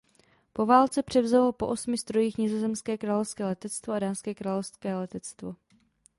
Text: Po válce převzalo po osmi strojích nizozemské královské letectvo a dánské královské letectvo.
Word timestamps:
Po 0.53 0.65
válce 0.65 1.03
převzalo 1.03 1.51
po 1.51 1.67
osmi 1.67 1.97
strojích 1.97 2.37
nizozemské 2.37 2.97
královské 2.97 3.45
letectvo 3.45 3.93
a 3.93 3.99
dánské 3.99 4.35
královské 4.35 4.95
letectvo. 4.95 5.55